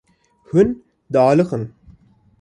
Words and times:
Hûn 0.49 0.67
dialiqîn. 1.13 1.63